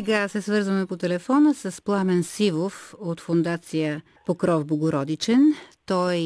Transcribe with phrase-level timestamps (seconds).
[0.00, 5.54] Сега се свързваме по телефона с Пламен Сивов от фундация Покров Богородичен.
[5.86, 6.20] Той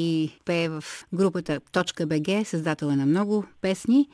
[0.45, 4.09] пее в групата .bg, създател е на много песни.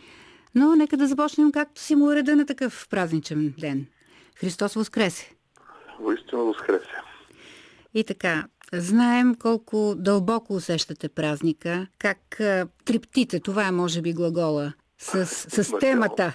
[0.54, 3.86] Но нека да започнем както си му реда на такъв празничен ден.
[4.34, 5.34] Христос Воскресе!
[6.00, 7.00] Воистина Воскресе!
[7.94, 12.40] И така, знаем колко дълбоко усещате празника, как
[12.84, 16.34] триптите, това е може би глагола, с, с темата.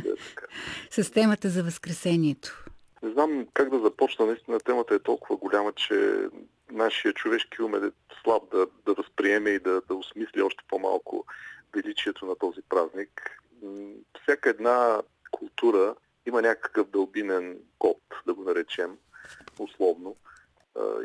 [0.90, 2.64] с темата за Възкресението.
[3.02, 4.26] Не знам как да започна.
[4.26, 6.28] Наистина темата е толкова голяма, че
[6.72, 7.90] нашия човешки ум е
[8.22, 11.24] слаб да, да възприеме и да, да осмисли още по-малко
[11.74, 13.42] величието на този празник.
[14.22, 15.94] Всяка една култура
[16.26, 18.98] има някакъв дълбинен код, да го наречем,
[19.58, 20.16] условно.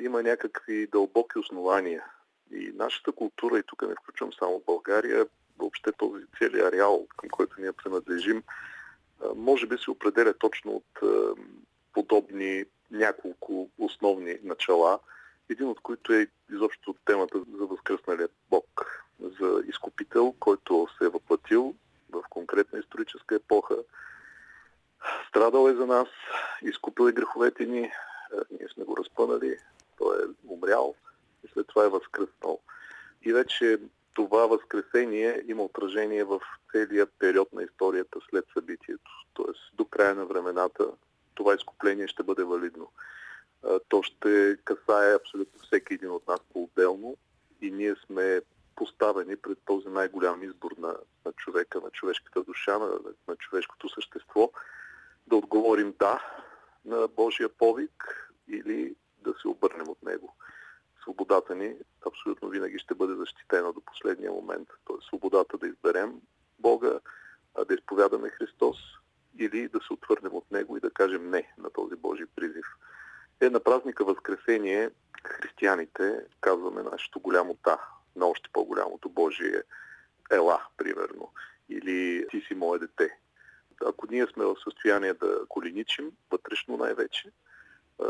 [0.01, 2.03] Има някакви дълбоки основания.
[2.51, 5.25] И нашата култура, и тук не включвам само България,
[5.59, 8.43] въобще този целият ареал, към който ние принадлежим,
[9.35, 10.99] може би се определя точно от
[11.93, 14.99] подобни няколко основни начала,
[15.49, 21.75] един от които е изобщо темата за възкръсналия Бог, за изкупител, който се е въплатил
[22.11, 23.77] в конкретна историческа епоха,
[25.29, 26.07] страдал е за нас,
[26.61, 27.91] изкупил е греховете ни,
[28.51, 29.57] ние сме го разпънали,
[29.97, 30.95] той е умрял
[31.43, 32.59] и след това е възкръснал.
[33.21, 33.79] И вече
[34.13, 36.39] това възкресение има отражение в
[36.71, 39.11] целия период на историята след събитието.
[39.33, 40.87] Тоест до края на времената
[41.35, 42.91] това изкупление ще бъде валидно.
[43.89, 47.17] То ще касае абсолютно всеки един от нас по-отделно
[47.61, 48.41] и ние сме
[48.75, 52.89] поставени пред този най-голям избор на, на човека, на човешката душа, на,
[53.27, 54.51] на човешкото същество,
[55.27, 56.21] да отговорим да
[56.85, 60.35] на Божия повик или да се обърнем от него
[61.03, 61.75] свободата ни
[62.07, 64.69] абсолютно винаги ще бъде защитена до последния момент.
[64.85, 66.21] Тоест свободата да изберем
[66.59, 66.99] Бога,
[67.67, 68.77] да изповядаме Христос
[69.39, 72.65] или да се отвърнем от Него и да кажем не на този Божий призив.
[73.41, 74.89] Е, на празника Възкресение
[75.27, 77.77] християните казваме нашето голямо та,
[78.15, 79.63] на още по-голямото Божие
[80.31, 81.31] ела, примерно,
[81.69, 83.17] или ти си мое дете.
[83.85, 87.31] Ако ние сме в състояние да коленичим, вътрешно най-вече,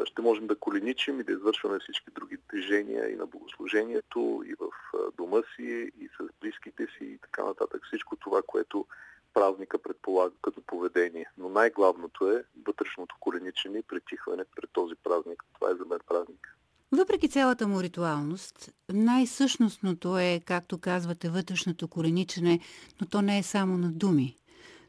[0.05, 4.69] ще можем да коленичим и да извършваме всички други движения и на богослужението, и в
[5.17, 7.81] дома си, и с близките си, и така нататък.
[7.87, 8.85] Всичко това, което
[9.33, 11.25] празника предполага като поведение.
[11.37, 15.43] Но най-главното е вътрешното коленичене и притихване пред този празник.
[15.53, 16.57] Това е за мен празник.
[16.91, 22.59] Въпреки цялата му ритуалност, най-същностното е, както казвате, вътрешното коленичене,
[23.01, 24.35] но то не е само на думи.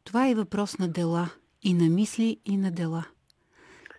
[0.05, 1.31] Това е въпрос на дела,
[1.63, 3.05] и на мисли, и на дела.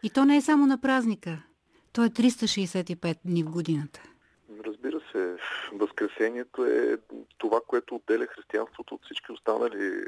[0.05, 1.43] И то не е само на празника.
[1.93, 4.01] То е 365 дни в годината.
[4.66, 5.35] Разбира се,
[5.73, 6.97] Възкресението е
[7.38, 10.03] това, което отделя християнството от всички останали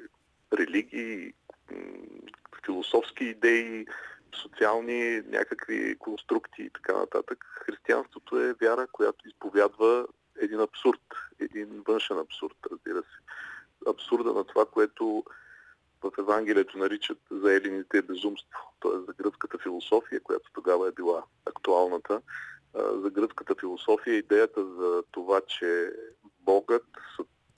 [0.53, 1.33] религии,
[2.65, 3.85] философски идеи,
[4.41, 7.45] социални някакви конструкти и така нататък.
[7.65, 10.07] Християнството е вяра, която изповядва
[10.41, 11.01] един абсурд,
[11.39, 13.17] един външен абсурд, разбира се.
[13.87, 15.23] Абсурда на това, което
[16.11, 18.99] в Евангелието наричат за елините безумство, т.е.
[19.07, 22.21] за гръцката философия, която тогава е била актуалната.
[22.75, 25.91] За гръцката философия идеята за това, че
[26.39, 26.85] Богът,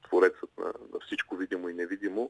[0.08, 2.30] творецът на, на всичко видимо и невидимо,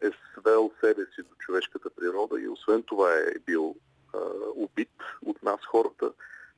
[0.00, 3.76] е свел себе си до човешката природа и освен това е бил
[4.14, 4.18] а,
[4.54, 4.92] убит
[5.22, 6.12] от нас хората.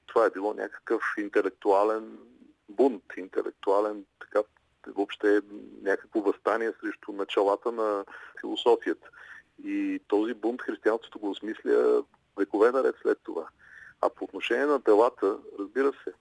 [0.06, 2.18] Това е било някакъв интелектуален
[2.68, 4.42] бунт, интелектуален така
[4.86, 5.40] въобще
[5.82, 8.04] някакво възстание срещу началата на
[8.40, 9.08] философията.
[9.64, 12.02] И този бунт християнството го осмисля
[12.36, 13.48] векове наред след това.
[14.00, 16.12] А по отношение на делата, разбира се,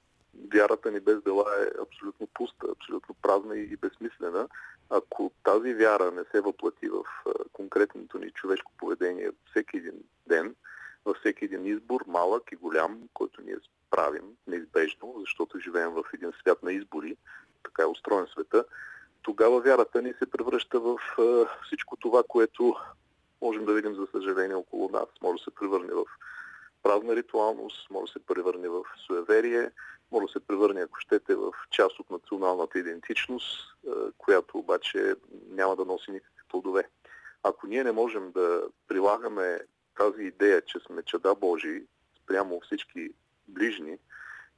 [0.54, 4.48] вярата ни без дела е абсолютно пуста, абсолютно празна и безсмислена.
[4.90, 7.04] Ако тази вяра не се въплати в
[7.54, 10.56] конкретното ни човешко поведение всеки един ден,
[11.06, 13.56] във всеки един избор, малък и голям, който ние
[13.92, 17.18] правим неизбежно, защото живеем в един свят на избори,
[17.64, 18.66] така е устроен света,
[19.22, 20.98] тогава вярата ни се превръща в
[21.66, 22.76] всичко това, което
[23.42, 25.08] можем да видим, за съжаление, около нас.
[25.22, 26.06] Може да се превърне в
[26.84, 29.72] празна ритуалност, може да се превърне в суеверие,
[30.12, 33.76] може да се превърне, ако щете, в част от националната идентичност,
[34.18, 35.16] която обаче
[35.50, 36.90] няма да носи никакви плодове.
[37.44, 39.60] Ако ние не можем да прилагаме
[39.98, 41.84] тази идея, че сме чада Божии
[42.24, 43.10] спрямо всички
[43.48, 43.98] ближни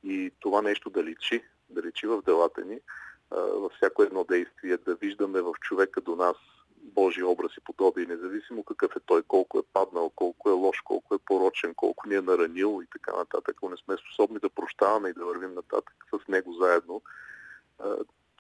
[0.04, 2.80] и това нещо да личи, да личи в делата ни,
[3.34, 6.36] във всяко едно действие, да виждаме в човека до нас
[6.84, 11.16] Божи образ и подобие, независимо какъв е той, колко е паднал, колко е лош, колко
[11.16, 13.56] е порочен, колко ни е наранил и така нататък.
[13.58, 17.02] Ако не сме способни да прощаваме и да вървим нататък с него заедно,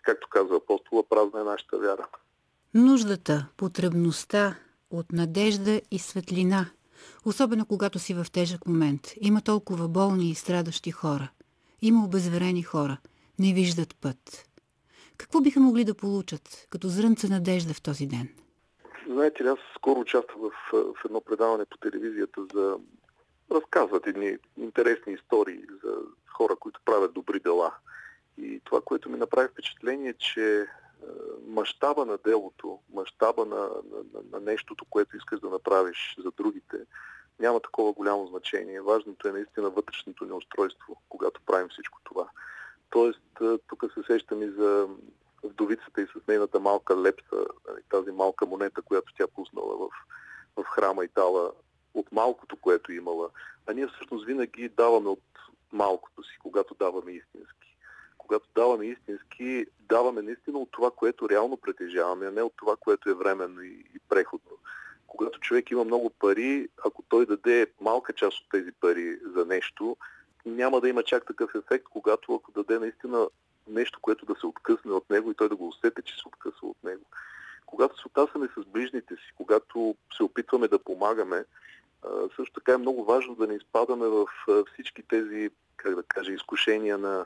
[0.01, 2.07] както казва апостола, празна е нашата вяра.
[2.73, 4.55] Нуждата, потребността
[4.89, 6.65] от надежда и светлина,
[7.25, 9.13] Особено когато си в тежък момент.
[9.21, 11.31] Има толкова болни и страдащи хора.
[11.81, 12.97] Има обезверени хора.
[13.39, 14.49] Не виждат път.
[15.17, 18.29] Какво биха могли да получат като зрънца надежда в този ден?
[19.07, 22.77] Знаете ли, аз скоро участвах в, в едно предаване по телевизията за
[23.51, 25.95] разказват едни интересни истории за
[26.27, 27.71] хора, които правят добри дела.
[28.37, 30.67] И това, което ми направи впечатление, е, че
[31.47, 36.77] мащаба на делото, мащаба на, на, на, нещото, което искаш да направиш за другите,
[37.39, 38.81] няма такова голямо значение.
[38.81, 42.29] Важното е наистина вътрешното ни устройство, когато правим всичко това.
[42.93, 43.21] Тоест,
[43.67, 44.87] тук се сещам и за
[45.43, 49.89] вдовицата и с нейната малка лепса, нали, тази малка монета, която тя пуснала в,
[50.61, 51.51] в храма и дала
[51.93, 53.29] от малкото, което имала.
[53.67, 55.23] А ние всъщност винаги даваме от
[55.71, 57.77] малкото си, когато даваме истински.
[58.17, 63.09] Когато даваме истински, даваме наистина от това, което реално притежаваме, а не от това, което
[63.09, 64.57] е временно и, и преходно.
[65.07, 69.97] Когато човек има много пари, ако той даде малка част от тези пари за нещо,
[70.45, 73.27] няма да има чак такъв ефект, когато ако даде наистина
[73.67, 76.67] нещо, което да се откъсне от него и той да го усети, че се откъсва
[76.67, 77.05] от него.
[77.65, 81.45] Когато се отнасяме с ближните си, когато се опитваме да помагаме,
[82.35, 84.27] също така е много важно да не изпадаме в
[84.73, 87.25] всички тези, как да кажа, изкушения на,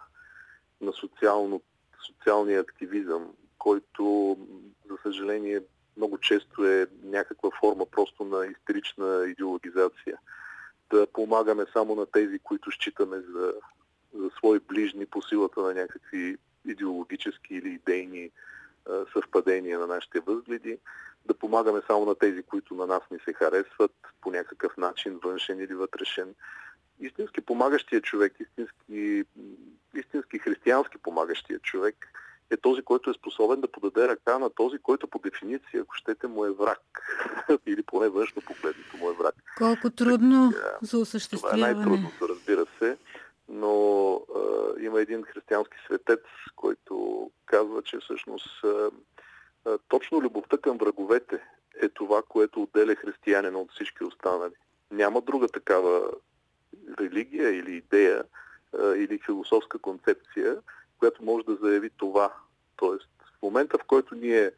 [0.82, 1.62] на социално,
[2.06, 4.38] социалния активизъм, който,
[4.90, 5.62] за съжаление,
[5.98, 10.18] много често е някаква форма просто на истерична идеологизация.
[10.90, 13.54] Да помагаме само на тези, които считаме за,
[14.14, 18.32] за свои ближни по силата на някакви идеологически или идейни
[19.14, 20.80] съвпадения на нашите възгледи,
[21.26, 23.92] да помагаме само на тези, които на нас ни се харесват
[24.22, 26.36] по някакъв начин, външен или вътрешен.
[27.00, 29.24] Истински помагащия човек, истински,
[29.94, 31.96] истински християнски помагащия човек
[32.52, 36.28] е този, който е способен да подаде ръка на този, който по дефиниция, ако щете,
[36.28, 36.82] му е враг.
[37.66, 39.36] или поне външно погледнато му е враг.
[39.58, 41.58] Колко трудно така, за осъществяване.
[41.58, 42.98] Това е най-трудното, разбира се.
[43.50, 44.40] Но а,
[44.82, 46.20] има един християнски светец,
[46.56, 48.90] който казва, че всъщност а,
[49.88, 51.40] точно любовта към враговете
[51.82, 54.54] е това, което отделя християнина от всички останали.
[54.92, 56.12] Няма друга такава
[57.00, 58.24] религия или идея
[58.96, 60.58] или философска концепция,
[61.00, 62.34] която може да заяви това.
[62.76, 63.10] Тоест,
[63.40, 64.52] в момента, в който ние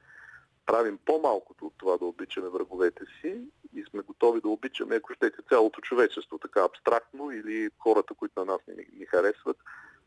[0.65, 3.41] правим по-малкото от това да обичаме враговете си
[3.73, 8.45] и сме готови да обичаме, ако щете, цялото човечество, така абстрактно или хората, които на
[8.45, 9.57] нас ни, ни харесват,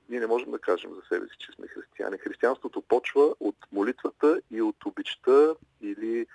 [0.08, 2.18] ние не можем да кажем за себе си, че сме християни.
[2.18, 6.26] Християнството почва от молитвата и от обичта или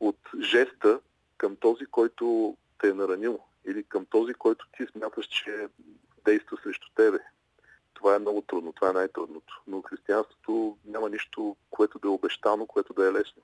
[0.00, 1.00] от жеста
[1.38, 5.68] към този, който те е наранил или към този, който ти смяташ, че
[6.24, 7.18] действа срещу тебе.
[7.94, 9.62] Това е много трудно, това е най-трудното.
[9.66, 13.42] Но християнството няма нищо, което да е обещано, което да е лесно.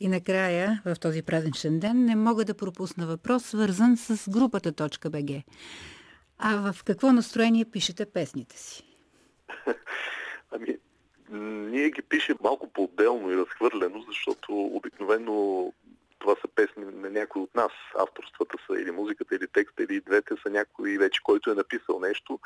[0.00, 4.72] И накрая, в този празничен ден, не мога да пропусна въпрос, свързан с групата
[5.10, 5.44] .бг.
[6.38, 8.84] А в какво настроение пишете песните си?
[10.50, 10.76] ами,
[11.70, 15.72] ние ги пишем малко по-отделно и разхвърлено, защото обикновено
[16.18, 17.72] това са песни на някой от нас.
[17.98, 22.40] Авторствата са или музиката, или текста, или двете са някой вече, който е написал нещо.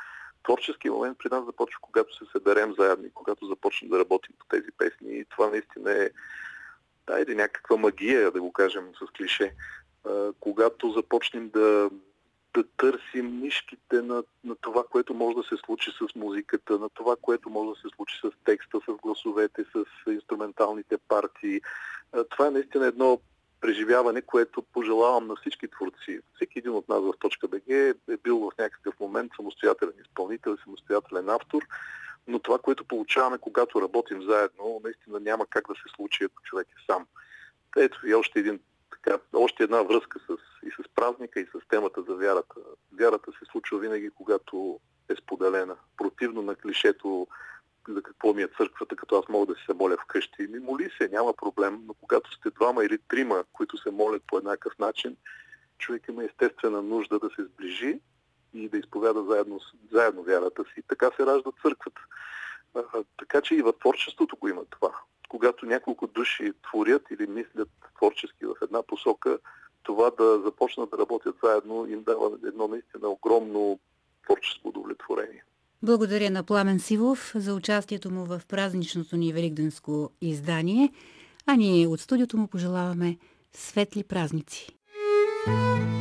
[0.47, 4.71] Творчески момент при нас започва, когато се съберем заедно, когато започнем да работим по тези
[4.77, 5.19] песни.
[5.19, 6.09] И това наистина е,
[7.07, 9.53] дайде някаква магия, да го кажем с клише.
[10.39, 11.89] когато започнем да
[12.53, 17.15] да търсим нишките на, на това, което може да се случи с музиката, на това,
[17.21, 21.61] което може да се случи с текста, с гласовете, с инструменталните партии.
[22.29, 23.19] Това е наистина едно
[23.61, 26.19] преживяване, което пожелавам на всички творци.
[26.35, 31.29] Всеки един от нас в точка БГ е бил в някакъв момент самостоятелен изпълнител, самостоятелен
[31.29, 31.61] автор,
[32.27, 36.67] но това, което получаваме, когато работим заедно, наистина няма как да се случи, ако човек
[36.67, 37.05] е сам.
[37.77, 38.59] Ето и още един
[38.91, 40.37] така, още една връзка с,
[40.67, 42.55] и с празника, и с темата за вярата.
[42.93, 45.75] Вярата се случва винаги, когато е споделена.
[45.97, 47.27] Противно на клишето
[47.87, 50.47] за какво ми е църквата, като аз мога да си се моля вкъщи.
[50.47, 54.37] Ми моли се, няма проблем, но когато сте двама или трима, които се молят по
[54.37, 55.17] еднакъв начин,
[55.77, 57.99] човек има естествена нужда да се сближи
[58.53, 59.59] и да изповяда заедно,
[59.91, 60.83] заедно вярата си.
[60.87, 62.01] Така се ражда църквата.
[62.75, 62.83] А,
[63.17, 64.91] така че и в творчеството го има това
[65.27, 69.39] когато няколко души творят или мислят творчески в една посока,
[69.83, 73.79] това да започнат да работят заедно им дава едно наистина огромно
[74.23, 75.43] творческо удовлетворение.
[75.83, 80.91] Благодаря на Пламен Сивов за участието му в празничното ни великденско издание,
[81.45, 83.17] а ние от студиото му пожелаваме
[83.53, 84.67] светли празници.
[85.47, 85.96] thank you